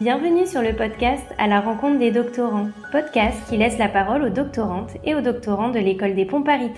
[0.00, 4.28] Bienvenue sur le podcast À la rencontre des doctorants, podcast qui laisse la parole aux
[4.28, 6.72] doctorantes et aux doctorants de l'école des ponts Paris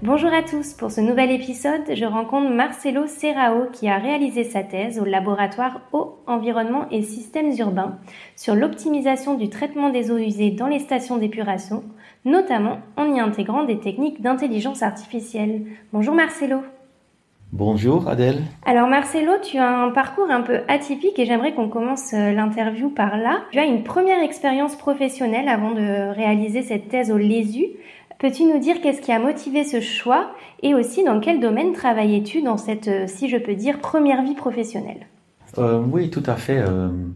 [0.00, 4.62] Bonjour à tous, pour ce nouvel épisode, je rencontre Marcelo Serrao qui a réalisé sa
[4.62, 7.98] thèse au laboratoire Eau, Environnement et Systèmes Urbains
[8.34, 11.84] sur l'optimisation du traitement des eaux usées dans les stations d'épuration,
[12.24, 15.66] notamment en y intégrant des techniques d'intelligence artificielle.
[15.92, 16.62] Bonjour Marcelo.
[17.52, 18.42] Bonjour Adèle.
[18.64, 22.90] Alors Marcelo, tu as un parcours un peu atypique et j'aimerais qu'on commence euh, l'interview
[22.90, 23.40] par là.
[23.50, 27.66] Tu as une première expérience professionnelle avant de réaliser cette thèse au LESU.
[28.20, 30.30] Peux-tu nous dire qu'est-ce qui a motivé ce choix
[30.62, 34.34] et aussi dans quel domaine travaillais-tu dans cette, euh, si je peux dire, première vie
[34.34, 35.06] professionnelle?
[35.58, 36.62] Euh, Oui, tout à fait.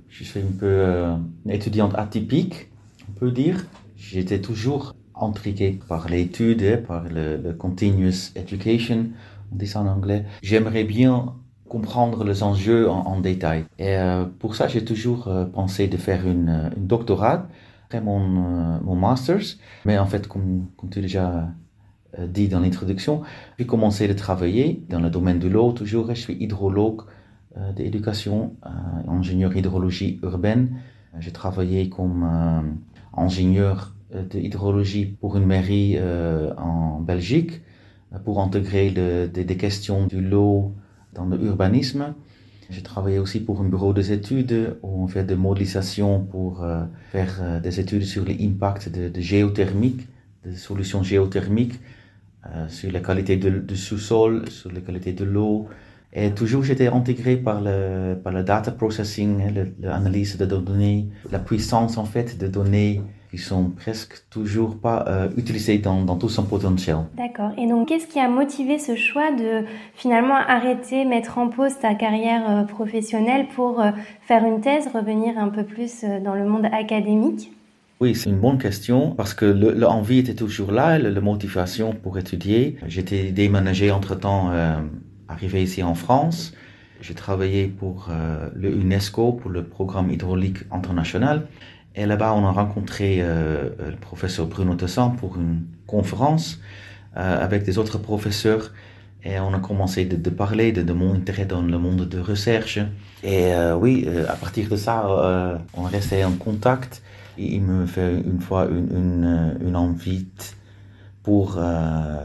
[0.08, 1.06] je suis un peu
[1.48, 2.70] étudiante atypique,
[3.08, 3.64] on peut dire.
[3.96, 9.10] J'étais toujours intrigué par l'étude, par le, le continuous education
[9.52, 10.24] on dit ça en anglais.
[10.42, 11.34] J'aimerais bien
[11.68, 13.64] comprendre les enjeux en, détail.
[13.78, 17.48] Et euh, pour ça, j'ai toujours euh, pensé de faire une, euh, une doctorat
[17.86, 19.58] après mon, mon master's.
[19.84, 21.48] Mais en fait, comme, tu as déjà
[22.18, 23.22] dit dans l'introduction,
[23.58, 26.06] j'ai commencé à travailler dans le domaine de l'eau toujours.
[26.14, 27.02] Je suis hydrologue
[27.76, 28.54] d'éducation,
[29.08, 30.76] ingénieur hydrologie urbaine.
[31.18, 32.78] J'ai travaillé comme
[33.16, 35.98] ingénieur de hydrologie pour une mairie
[36.56, 37.60] en Belgique
[38.24, 40.72] pour intégrer des questions du l'eau
[41.14, 42.14] dans l'urbanisme.
[42.70, 46.84] J'ai travaillé aussi pour un bureau des études où on fait des modélisations pour euh,
[47.12, 50.08] faire euh, des études sur l'impact de, de, géothermique,
[50.44, 51.78] des solutions géothermiques,
[52.46, 55.68] euh, sur la qualité du sous-sol, sur la qualité de l'eau.
[56.12, 59.42] Et toujours j'étais intégré par le, par le data processing,
[59.80, 63.02] l'analyse de données, la puissance en fait de données
[63.34, 66.98] qui sont presque toujours pas euh, utilisés dans, dans, tout son potentiel.
[67.16, 67.50] D'accord.
[67.58, 69.64] Et donc, qu'est-ce qui a motivé ce choix de
[69.94, 73.90] finalement arrêter, mettre en pause ta carrière euh, professionnelle pour euh,
[74.22, 77.50] faire une thèse, revenir un peu plus dans le monde académique?
[78.00, 82.76] Oui, c'est une bonne question parce que l'envie était toujours là, la, motivation pour étudier.
[82.86, 84.50] J'étais déménagé entre-temps,
[85.28, 86.54] arrivé ici en France.
[87.00, 88.08] J'ai travaillé pour
[88.54, 91.46] le UNESCO, pour le programme hydraulique international.
[91.96, 96.60] Et là-bas, on a rencontré euh, le professeur Bruno Tessan pour une conférence
[97.16, 98.72] euh, avec des autres professeurs.
[99.22, 102.78] Et on a commencé de, parler de, mon intérêt dans le monde de recherche.
[103.22, 107.00] Et euh, oui, à partir de ça, on restait en contact.
[107.38, 110.56] il me fait une fois une, une, invite
[111.22, 111.58] pour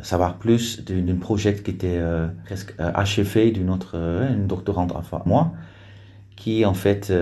[0.03, 2.01] savoir plus d'un projet qui était
[2.43, 3.97] presque achevé d'une autre
[4.45, 5.53] doctorante enfin moi,
[6.35, 7.13] qui en fait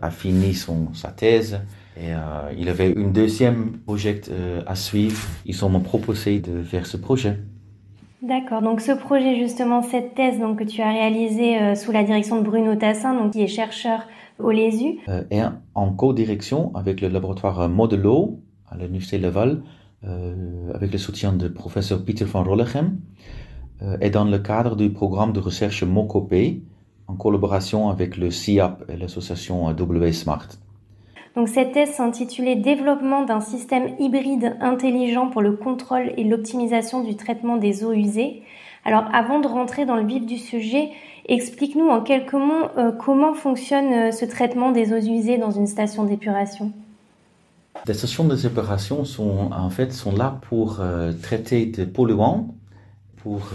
[0.00, 1.60] a fini son, sa thèse
[1.96, 5.18] et euh, il avait une deuxième projet euh, à suivre.
[5.46, 7.38] Ils m'ont proposé de faire ce projet.
[8.22, 8.60] D'accord.
[8.60, 12.40] Donc ce projet justement, cette thèse donc que tu as réalisée euh, sous la direction
[12.40, 14.00] de Bruno Tassin, donc qui est chercheur
[14.38, 14.98] au LESU.
[15.30, 15.40] et
[15.74, 18.40] en co-direction avec le laboratoire Modelo
[18.70, 19.62] à l'université Laval,
[20.74, 22.98] avec le soutien du professeur Peter van Rollechem,
[24.02, 26.60] et dans le cadre du programme de recherche MOCOPE,
[27.06, 30.48] en collaboration avec le CIAP et l'association W Smart.
[31.36, 37.14] Donc cette thèse s'intitulait Développement d'un système hybride intelligent pour le contrôle et l'optimisation du
[37.14, 38.42] traitement des eaux usées.
[38.86, 40.88] Alors avant de rentrer dans le vif du sujet,
[41.28, 45.66] explique-nous en quelques mots euh, comment fonctionne euh, ce traitement des eaux usées dans une
[45.66, 46.72] station d'épuration?
[47.86, 52.54] Les stations d'épuration sont en fait sont là pour euh, traiter des polluants,
[53.18, 53.50] pour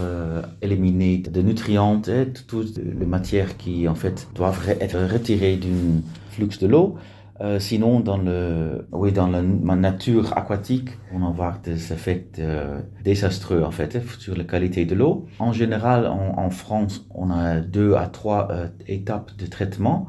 [0.61, 6.49] éliminer des nutriments et toutes les matières qui en fait doivent être retirées d'un flux
[6.59, 6.97] de l'eau
[7.41, 12.81] euh, sinon, dans, le, oui, dans la, nature aquatique, on va voir des effets euh,
[13.03, 15.25] désastreux en fait sur la qualité de l'eau.
[15.39, 20.07] En général, en, France, on a deux à trois euh, étapes de traitement.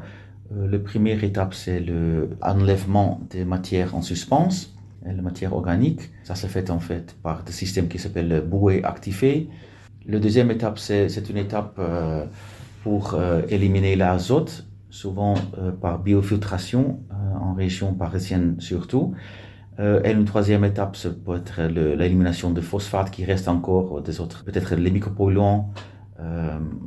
[0.54, 4.69] la première étape, c'est l'enlèvement des matières en suspens,
[5.06, 6.10] les matières organiques.
[6.25, 9.48] Ça se fait en fait par des systèmes qui s'appellent bouée activée.
[10.06, 11.81] La deuxième étape, c'est une étape
[12.82, 13.18] pour
[13.48, 19.15] éliminer l'azote souvent euh, par biofiltration euh, en région parisienne surtout.
[19.80, 24.21] Euh, et une troisième étape, ça peut être l'élimination de phosphate qui reste encore des
[24.21, 25.71] autres, peut-être les micropolluants,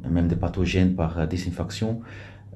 [0.10, 2.00] même des pathogènes par désinfection.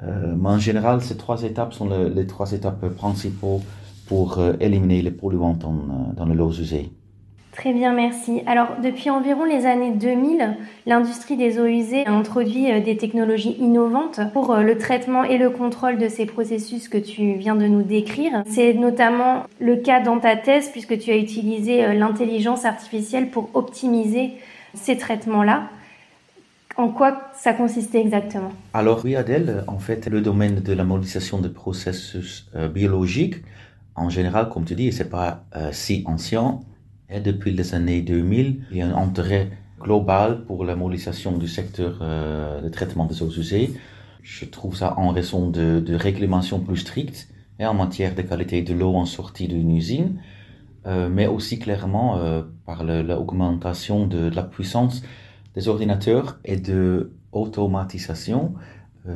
[0.01, 3.60] mais en général, ces trois étapes sont les trois étapes principaux
[4.07, 6.94] pour éliminer les polluants dans, dans le lot usé.
[7.60, 8.42] Très bien, merci.
[8.46, 13.58] Alors, depuis environ les années 2000, l'industrie des eaux usées a introduit euh, des technologies
[13.60, 17.68] innovantes pour euh, le traitement et le contrôle de ces processus que tu viens de
[17.68, 18.44] nous décrire.
[18.48, 23.50] C'est notamment le cas dans ta thèse puisque tu as utilisé euh, l'intelligence artificielle pour
[23.54, 24.36] optimiser
[24.74, 25.64] ces traitements-là.
[26.78, 28.54] En quoi ça consistait exactement?
[28.74, 33.44] Alors oui, Adèle, en fait, le domaine de la modélisation de processus biologiques,
[33.98, 36.62] en général, comme tu dis, c'est pas si ancien.
[37.12, 41.48] Et depuis les années 2000, il y a un intérêt global pour la modélisation du
[41.48, 43.74] secteur euh, de traitement des eaux usées.
[44.22, 48.74] Je trouve ça en raison de, de plus strictes et en matière de qualité de
[48.74, 50.22] l'eau en sortie d'une usine,
[50.86, 55.02] euh, mais aussi clairement euh, par l'augmentation de, de, la puissance
[55.56, 58.54] des ordinateurs et de automatisation,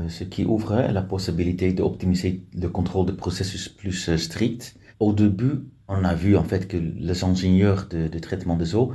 [0.07, 4.75] ce qui ouvre la possibilité d'optimiser le contrôle de processus plus strict.
[4.99, 8.93] Au début, on a vu en fait que les ingénieurs de, traitement des eaux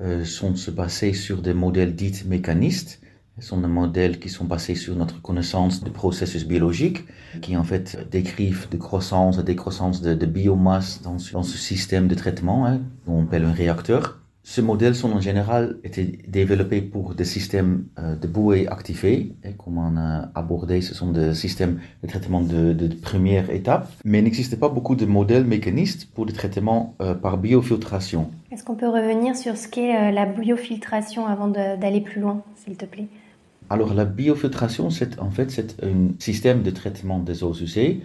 [0.00, 3.00] euh, sont se baser sur des modèles dits mécanistes.
[3.40, 7.04] Ce sont des modèles qui sont basés sur notre connaissance de processus biologiques,
[7.42, 12.06] qui en fait décrivent de croissance et décroissance de, de biomasse dans, dans, ce système
[12.06, 14.20] de traitement, hein, qu'on appelle un réacteur.
[14.46, 19.54] Ces modèles sont en général été développés pour des systèmes euh, de bouée activés, et
[19.54, 24.24] comme on a abordé, ce sont des systèmes de traitement de, première étape, mais il
[24.24, 28.30] n'existe pas beaucoup de modèles mécanistes pour le traitement euh, par biofiltration.
[28.52, 32.76] Est-ce qu'on peut revenir sur ce qu'est euh, la biofiltration avant d'aller plus loin, s'il
[32.76, 33.08] te plaît?
[33.70, 38.02] Alors la biofiltration, c'est en fait c'est un système de traitement des eaux usées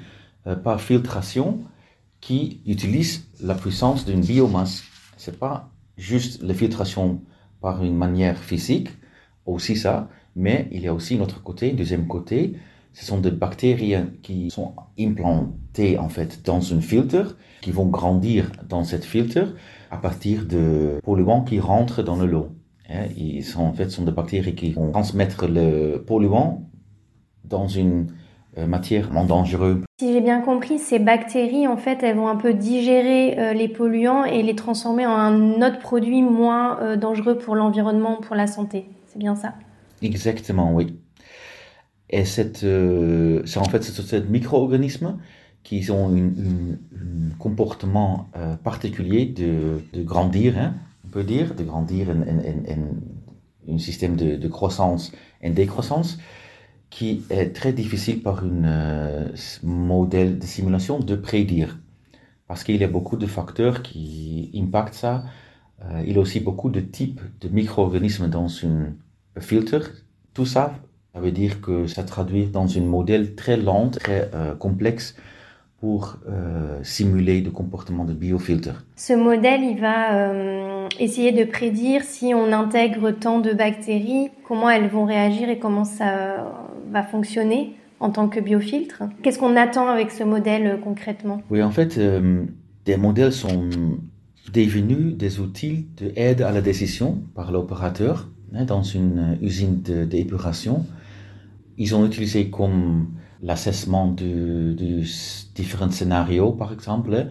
[0.48, 1.60] euh, par filtration
[2.22, 4.84] qui utilise la puissance d'une biomasse.
[5.18, 7.22] C'est pas juste la filtration
[7.62, 8.90] par une manière physique,
[9.46, 12.56] aussi ça, mais il y a aussi notre côté, deuxième côté,
[12.94, 18.52] ce sont des bactéries qui sont implantées en fait dans un filtre, qui vont grandir
[18.68, 19.54] dans cette filtre
[19.92, 22.50] à partir de polluants qui rentrent dans le lot.
[23.16, 26.70] Ils sont en fait sont des bactéries qui vont transmettre le polluant
[27.44, 28.08] dans une
[28.58, 29.84] euh, matière non dangereuse.
[30.00, 33.68] Si j'ai bien compris, ces bactéries, en fait, elles vont un peu digérer euh, les
[33.68, 38.48] polluants et les transformer en un autre produit moins euh, dangereux pour l'environnement, pour la
[38.48, 38.86] santé.
[39.08, 39.54] C'est bien ça?
[40.02, 40.98] Exactement, oui.
[42.10, 45.18] Et c'est euh, en fait ces micro-organismes
[45.64, 50.74] qui ont un comportement euh, particulier de, de grandir, hein,
[51.06, 55.12] on peut dire, de grandir en, en, en, un système de, de, croissance
[55.42, 56.18] et décroissance
[56.90, 59.28] qui est très difficile par un euh,
[59.64, 61.78] modèle de simulation de prédire.
[62.48, 65.24] Parce qu'il y a beaucoup de facteurs qui impactent ça.
[65.84, 69.92] Euh, il y a aussi beaucoup de types de micro-organismes dans un filtre.
[70.34, 70.74] Tout ça,
[71.14, 75.16] ça veut dire que ça traduit dans un modèle très lent, très euh, complexe
[75.80, 76.18] pour
[76.84, 78.84] simuler le comportement de biofiltre.
[78.98, 84.90] Ce modèle, il va essayer de prédire si on intègre tant de bactéries, comment elles
[84.90, 86.52] vont réagir et comment ça
[86.92, 89.04] va fonctionner en tant que biofiltre?
[89.22, 91.42] Qu'est-ce qu'on attend avec ce modèle euh, concrètement?
[91.50, 92.46] Oui, en fait, euh,
[92.86, 93.70] des modèles sont
[94.54, 100.86] devenus des outils d'aide à la décision par l'opérateur hein, dans une usine d'épuration.
[101.78, 103.08] Ils ont utilisé comme
[103.42, 104.76] l'assessment de,
[105.56, 107.28] différents scénarios, par exemple.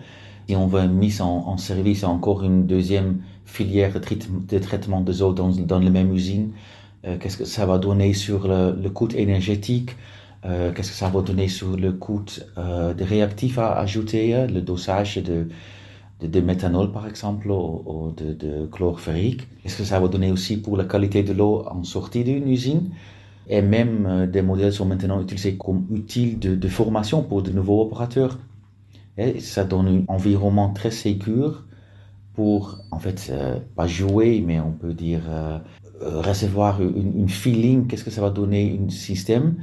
[0.48, 5.22] Si on veut mise en, service encore une deuxième filière de, traitement, de traitement des
[5.22, 9.08] eaux dans, dans la même usine, euh, qu'est-ce que ça va donner sur le, coût
[9.14, 9.96] énergétique,
[10.44, 12.24] euh, qu'est-ce que ça va donner sur le coût
[12.58, 15.48] euh, des réactifs à ajouter, le dosage de,
[16.20, 20.56] de, méthanol par exemple, ou, de, de chlore ferrique, qu'est-ce que ça va donner aussi
[20.56, 22.90] pour la qualité de l'eau en sortie d'une usine?
[23.48, 27.82] Et même euh, des modèles sont maintenant utilisés comme outils de, formation pour de nouveaux
[27.82, 28.38] opérateurs.
[29.40, 31.64] Ça donne un environnement très sécur
[32.38, 35.58] pour, en fait, euh, pas jouer, mais on peut dire euh,
[36.00, 39.56] recevoir une, feeling, qu'est-ce que ça va donner un système,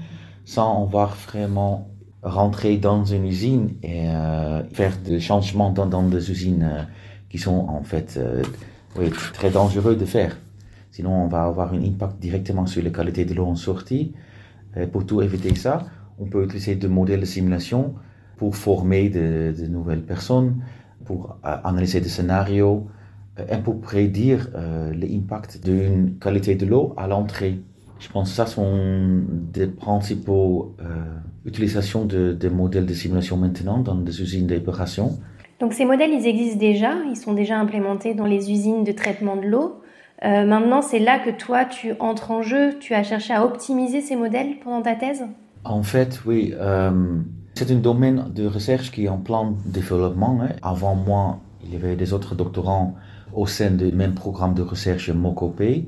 [0.44, 1.90] sans avoir vraiment
[2.22, 6.84] rentrer dans une usine et euh, faire des changements dans, des usines euh,
[7.30, 8.20] qui sont en fait
[9.34, 10.38] très dangereux de faire.
[10.92, 14.12] Sinon, on va avoir un impact directement sur la qualité de l'eau en sortie.
[14.92, 15.86] Pour tout éviter ça,
[16.20, 17.96] on peut utiliser des modèles de simulation
[18.36, 20.62] pour former de, de nouvelles personnes,
[21.04, 22.88] pour euh, analyser des scénarios
[23.40, 27.60] euh, et pour prédire euh, l'impact d'une qualité de l'eau à l'entrée.
[28.00, 29.24] Je pense que ça sont
[29.54, 30.76] des principaux
[31.46, 35.18] utilisations de, de, modèles de simulation maintenant dans des usines d'épuration.
[35.62, 39.38] Donc ces modèles, ils existent déjà, ils sont déjà implémentés dans les usines de traitement
[39.38, 39.82] de l'eau.
[40.24, 44.02] Euh, maintenant, c'est là que toi, tu entres en jeu, tu as cherché à optimiser
[44.02, 45.26] ces modèles pendant ta thèse?
[45.64, 46.54] En fait, oui.
[46.58, 47.20] Euh,
[47.56, 50.42] c'est un domaine de recherche qui est en plein développement.
[50.42, 50.50] Hein.
[50.62, 52.96] Avant moi, il y avait des autres doctorants
[53.34, 55.88] au sein du même programme de recherche MOCOPE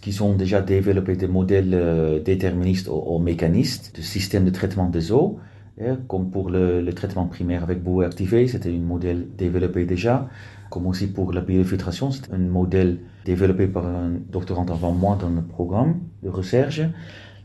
[0.00, 5.12] qui ont déjà développé des modèles euh, déterministes ou, mécanistes de systèmes de traitement des
[5.12, 5.38] eaux.
[5.78, 10.28] Et comme pour le, le, traitement primaire avec bouée activée, c'était un modèle développé déjà
[10.70, 12.10] comme aussi pour la biofiltration.
[12.10, 16.80] C'est un modèle développé par un doctorant avant moi dans le programme de recherche.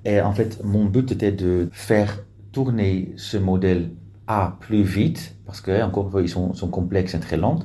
[0.06, 2.20] Et en fait, mon but était de faire
[2.58, 3.92] tourner ce modèle
[4.26, 7.60] A plus vite, parce que, encore ils sont, complexes et très lents,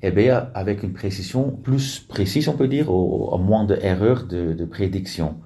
[0.00, 4.64] et bien avec une précision plus précise, on peut dire, au, moins d'erreurs de, de
[4.64, 5.38] prédiction.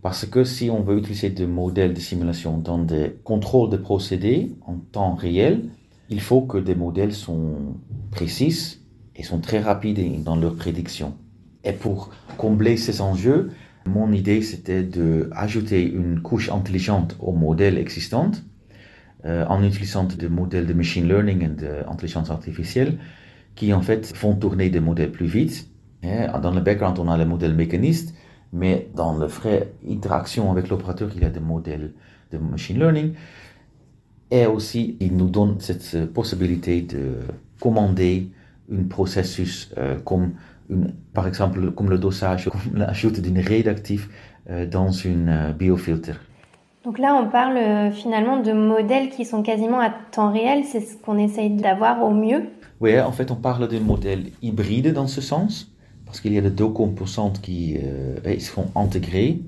[0.00, 4.52] Parce que si on veut utiliser des modèles de simulation dans des contrôles de procédés
[4.64, 5.64] en temps réel,
[6.08, 7.74] il faut que des modèles sont
[8.12, 8.78] précis
[9.16, 11.14] et sont très rapides dans leur prédiction.
[11.64, 13.50] Et pour combler ces enjeux,
[13.86, 18.32] mon idée c'était d'ajouter une couche intelligente aux modèles existants
[19.24, 22.98] euh, en utilisant des modèles de machine learning et d'intelligence artificielle
[23.54, 25.68] qui en fait font tourner des modèles plus vite.
[26.02, 28.14] Dans le background, on a les modèles mécanistes
[28.52, 31.92] mais dans la vraie interaction avec l'opérateur, il y a des modèles
[32.32, 33.14] de machine learning.
[34.30, 37.18] Et aussi, il nous donne cette possibilité de
[37.60, 38.30] commander
[38.72, 40.32] un processus euh, comme,
[40.70, 44.08] une, par exemple, comme le dosage, comme l'ajout d'un réactif
[44.48, 46.20] euh, dans une euh, biofiltre.
[46.84, 50.64] Donc là, on parle finalement de modèles qui sont quasiment à temps réel.
[50.64, 52.44] C'est ce qu'on essaye d'avoir au mieux.
[52.80, 55.70] Oui, en fait, on parle d'un modèle hybride dans ce sens
[56.06, 59.42] parce qu'il y a deux composantes qui euh, sont intégrées.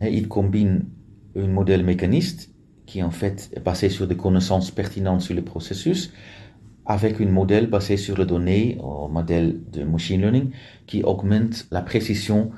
[0.00, 0.84] Il combine
[1.36, 2.50] un modèle mécaniste
[2.86, 6.12] qui en fait est basé sur des connaissances pertinentes sur le processus
[6.86, 10.50] avec un modèle basé sur les données, un modèle de machine learning
[10.86, 12.50] qui augmente la précision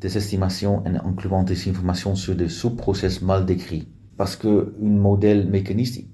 [0.00, 3.88] des estimations en incluant des informations sur des sous-process mal décrits.
[4.16, 6.04] Parce qu'un modèle mécaniste,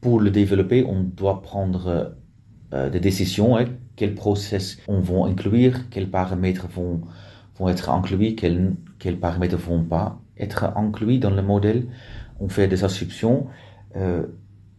[0.00, 2.14] pour le développer, on doit prendre
[2.72, 7.02] euh, des décisions, hein, quels process on va inclure, quels paramètres vont,
[7.58, 11.86] vont être inclus, quels, quels paramètres vont pas être inclus dans le modèle.
[12.38, 13.48] On fait des assumptions
[13.96, 14.26] euh,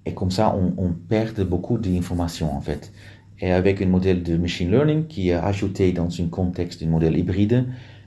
[0.05, 2.91] et comme ça on, perd beaucoup d'informations en fait.
[3.39, 7.17] Et avec un modèle de machine learning qui est ajouté dans un contexte d'un modèle
[7.17, 7.65] hybride,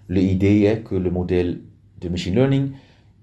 [0.08, 1.60] l'idée est que le modèle
[2.00, 2.70] de machine learning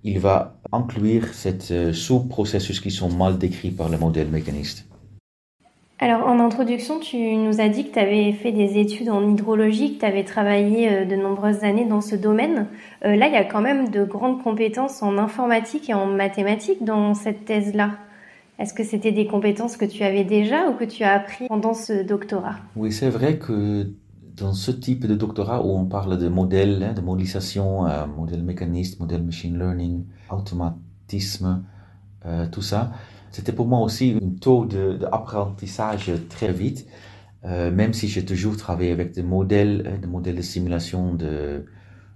[0.03, 4.87] il va inclure ces euh, sous-processus qui sont mal décrits par le modèle mécaniste.
[5.99, 9.95] Alors en introduction, tu nous as dit que tu avais fait des études en hydrologie,
[9.95, 12.65] que tu avais travaillé euh, de nombreuses années dans ce domaine.
[13.05, 16.83] Euh, là, il y a quand même de grandes compétences en informatique et en mathématiques
[16.83, 17.91] dans cette thèse-là.
[18.62, 21.74] Est-ce que c'était des compétences que tu avais déjà ou que tu as appris pendant
[21.74, 22.56] ce doctorat?
[22.75, 23.91] Oui, c'est vrai que
[24.38, 28.44] dans ce type de doctorat où on parle de modèles, hein, de modélisation, euh, modèle
[28.44, 31.63] mécaniste, modèle machine learning, automatisme,
[32.51, 32.91] tout ça,
[33.32, 36.86] c'était pour moi aussi un taux d'apprentissage très vite,
[37.46, 41.65] euh, même si j'ai toujours travaillé avec des modèles, euh, des modèles de simulation de,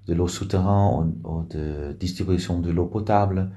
[0.08, 3.50] de l'eau souterraine ou, de distribution de l'eau potable.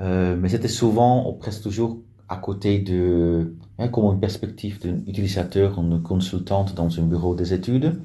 [0.00, 4.98] Euh, mais c'était souvent, ou presque toujours, à côté de, hein, comme une perspective d'un
[5.06, 8.00] utilisateur ou d'une consultante dans un bureau des études.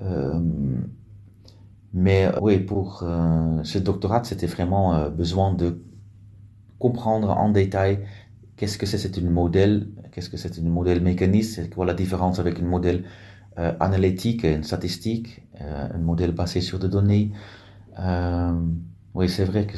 [0.00, 0.40] Euh,
[1.94, 5.82] mais oui, pour euh, ce doctorat, c'était vraiment euh, besoin de
[6.78, 8.00] comprendre en détail
[8.56, 11.94] qu'est-ce que c'est c'est un modèle, qu'est-ce que c'est un modèle mécaniste, c'est quoi la
[11.94, 13.04] différence avec un modèle
[13.58, 17.32] euh, analytique, une statistique, un modèle basé sur des données.
[19.14, 19.76] Oui, c'est vrai que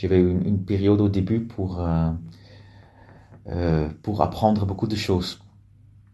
[0.00, 1.86] j'avais une, période au début pour,
[4.02, 5.40] pour apprendre beaucoup de choses.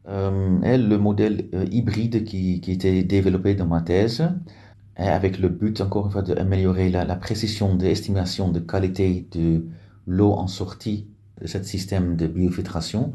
[0.09, 4.29] et le modèle hybride qui, qui était développé dans ma thèse,
[4.97, 9.67] avec le but, encore une fois, d'améliorer la, la, précision d'estimation de qualité de
[10.07, 11.09] l'eau en sortie
[11.41, 13.13] de ce système de biofiltration.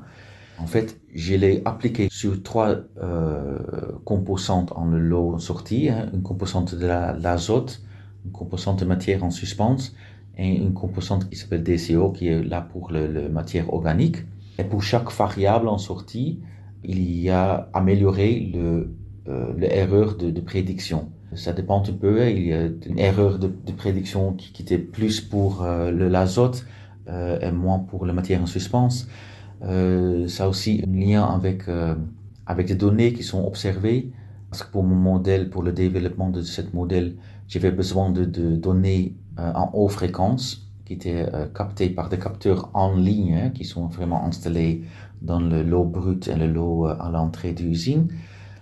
[0.59, 3.57] En fait, je l'ai appliqué sur trois euh,
[4.05, 7.81] composantes en l'eau en sortie, hein, une composante de l'azote,
[8.25, 9.77] une composante de matière en suspens
[10.37, 14.17] et une composante qui s'appelle DCO qui est là pour la matière organique.
[14.57, 16.39] Et pour chaque variable en sortie,
[16.83, 18.93] il y a amélioré le,
[19.27, 21.09] euh, l'erreur de, prédiction.
[21.35, 22.21] Ça dépend un peu.
[22.21, 22.29] Hein.
[22.29, 26.65] Il y a une erreur de, prédiction qui, était plus pour euh, l'azote
[27.07, 29.07] euh, et moins pour la matière en suspens.
[29.63, 31.63] Euh, ça a aussi un lien avec,
[32.45, 34.11] avec des données qui sont observées.
[34.49, 37.15] Parce que pour mon modèle, pour le développement de ce modèle,
[37.47, 39.15] j'avais besoin de, données
[39.55, 43.87] en haute fréquence qui étaient euh, captées par des capteurs en ligne hein, qui sont
[43.87, 44.83] vraiment installés
[45.21, 48.09] dans le lot brut et le lot à l'entrée de l'usine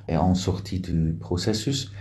[0.07, 1.91] et en sortie du processus.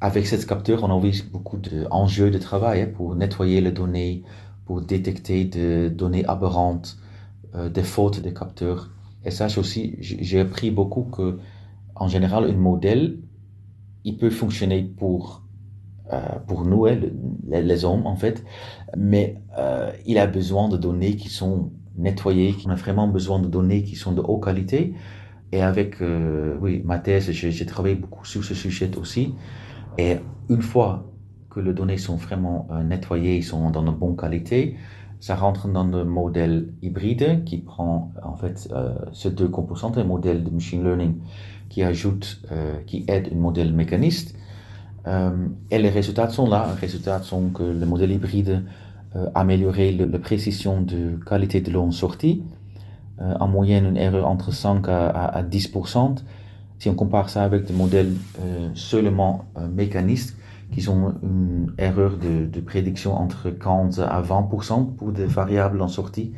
[0.00, 4.22] Avec ces capteurs, on a eu beaucoup d'enjeux de travail hein, pour nettoyer les données,
[4.64, 6.98] pour détecter des données aberrantes,
[7.54, 8.90] euh, des fautes des capteurs.
[9.24, 11.38] Et ça aussi, j'ai appris beaucoup que,
[11.94, 13.18] en général, un modèle,
[14.04, 15.43] il peut fonctionner pour euh,
[16.46, 16.98] pour nous, hein,
[17.48, 18.44] les, hommes en fait,
[18.96, 23.48] mais euh, il a besoin de données qui sont nettoyées, on a vraiment besoin de
[23.48, 24.94] données qui sont de haute qualité
[25.52, 26.02] Et avec
[26.60, 29.34] oui, ma thèse, j'ai travaillé beaucoup sur ce sujet aussi.
[29.96, 30.16] Et
[30.50, 31.06] une fois
[31.50, 34.76] que les données sont vraiment nettoyées, sont dans de bonne qualité,
[35.20, 38.68] ça rentre dans le modèle hybride qui prend en fait
[39.12, 41.14] ces deux composantes, un modèle de machine learning
[41.68, 42.42] qui ajoute,
[42.86, 44.43] qui aide un modèle mécaniste euh,
[45.06, 46.68] et les résultats sont là.
[46.74, 48.64] Les résultats sont que le modèle hybride
[49.16, 52.42] euh, améliorait la précision de qualité de l'eau en sortie.
[53.20, 56.16] Euh, en moyenne, une erreur entre 5 à, à, 10%.
[56.80, 60.36] Si on compare ça avec des modèles euh, seulement mécanistes,
[60.72, 66.32] qui ont une erreur de prédiction entre 15 à 20% pour des variables en sortie,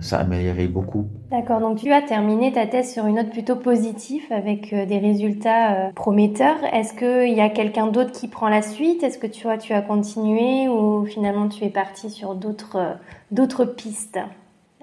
[0.00, 1.06] ça améliorerait beaucoup.
[1.30, 4.98] D'accord, donc tu as terminé ta thèse sur une note plutôt positive avec euh, des
[4.98, 6.62] résultats euh, prometteurs.
[6.72, 9.02] Est-ce qu'il y a quelqu'un d'autre qui prend la suite?
[9.02, 12.98] Est-ce que tu, vois, tu as continué ou finalement tu es parti sur d'autres,
[13.32, 14.18] euh, pistes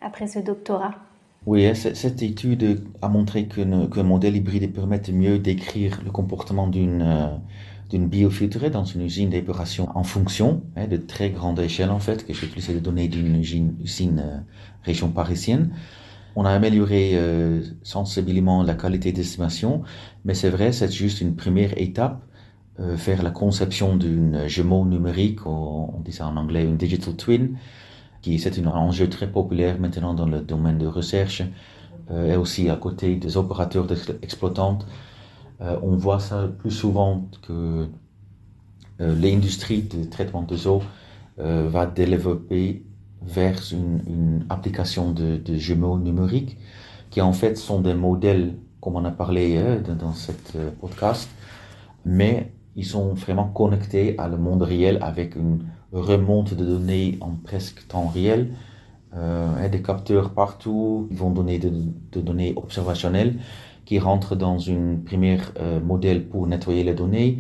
[0.02, 0.96] après ce doctorat?
[1.46, 7.42] Oui, cette étude a montré qu'un modèle hybride permet de mieux décrire le comportement d'une
[7.92, 12.26] d'une biofiltrée dans une usine d'épuration en fonction hein, de très grande échelle en fait,
[12.26, 14.38] que j'ai utilisé les données d'une usine, usine euh,
[14.84, 15.72] région parisienne.
[16.36, 19.84] On a amélioré euh, sensiblement la qualité d'estimation,
[20.24, 22.24] mais c'est vrai, c'est juste une première étape,
[22.80, 27.58] euh, faire la conception d'une jumeau numérique, on, dit ça en anglais, une digital twin,
[28.22, 31.44] qui c'est un enjeu très populaire maintenant dans le domaine de recherche,
[32.12, 33.88] euh, et aussi à côté des opérateurs
[34.22, 34.80] exploitants
[35.62, 37.88] euh, on voit ça plus souvent que
[39.00, 40.82] euh, l'industrie de traitement des eaux
[41.40, 42.84] euh, va développer
[43.22, 46.58] vers une, application de, jumeaux numériques
[47.12, 49.62] qui en fait sont des modèles, comme on a parlé
[50.00, 51.30] dans, cette podcast,
[52.04, 57.32] mais ils sont vraiment connectés à le monde réel avec une remonte de données en
[57.32, 58.54] presque temps réel,
[59.14, 63.36] des capteurs partout, ils vont donner des de données observationnelles
[63.92, 67.40] qui rentre dans une première euh, modèle pour nettoyer les données.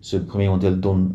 [0.00, 1.14] Ce premier modèle donne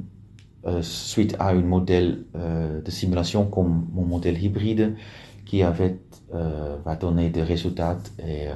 [0.66, 4.96] euh, suite à un modèle euh, de simulation comme mon modèle hybride
[5.44, 6.00] qui avait,
[6.32, 8.48] va donner des résultats et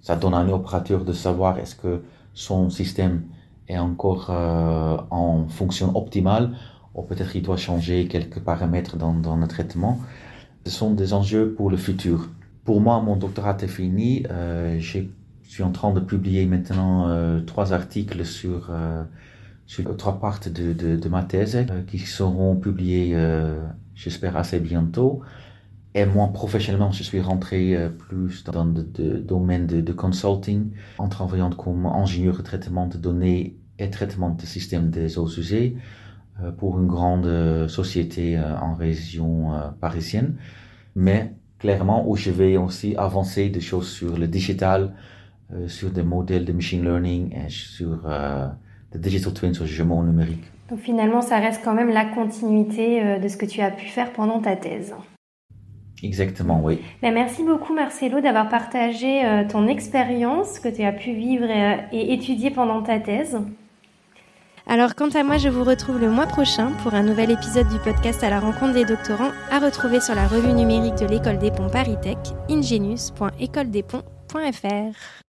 [0.00, 2.02] ça donne à un opérateur de savoir est-ce que
[2.34, 3.24] son système
[3.68, 6.56] est encore en fonction optimale
[6.94, 10.00] ou peut-être il doit changer quelques paramètres dans le traitement.
[10.66, 12.28] Ce sont des enjeux pour le futur.
[12.64, 14.24] Pour moi, mon doctorat est fini.
[14.30, 14.78] Euh,
[15.50, 19.02] je suis en train de publier maintenant euh, trois articles sur, euh,
[19.66, 23.60] sur trois parties de, de, de ma thèse qui seront publiés, euh,
[23.94, 25.22] j'espère, assez bientôt.
[25.94, 28.82] Et moi, professionnellement, je suis rentré plus dans le
[29.18, 34.90] domaine de, consulting en travaillant comme ingénieur de traitement de données et traitement de systèmes
[34.90, 35.76] des eaux usées
[36.58, 40.36] pour une grande société en région parisienne.
[40.94, 44.94] Mais clairement où je vais aussi avancer des choses sur le digital,
[45.52, 48.48] euh, sur des modèles de machine learning et sur euh,
[48.92, 50.44] des digital twins, sur le jumeau numérique.
[50.70, 53.86] Donc finalement, ça reste quand même la continuité euh, de ce que tu as pu
[53.86, 54.94] faire pendant ta thèse.
[56.02, 56.80] Exactement, oui.
[57.02, 61.48] Ben, merci beaucoup Marcelo d'avoir partagé euh, ton expérience que tu as pu vivre
[61.92, 63.38] et étudier pendant ta thèse.
[64.66, 67.78] Alors quant à moi, je vous retrouve le mois prochain pour un nouvel épisode du
[67.78, 71.50] podcast à la rencontre des doctorants à retrouver sur la revue numérique de l'école des
[71.50, 72.18] ponts Paris Tech,
[72.48, 75.29] ingenius.écoledesponts.fr.